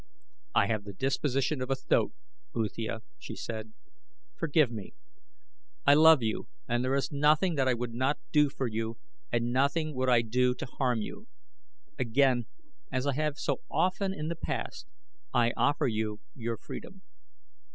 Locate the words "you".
6.23-6.47, 8.65-8.97, 11.03-11.27, 15.85-16.19